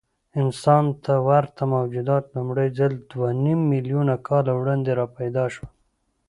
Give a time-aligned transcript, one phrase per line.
[0.41, 5.71] انسان ته ورته موجودات لومړی ځل دوهنیممیلیونه کاله وړاندې راپیدا شول.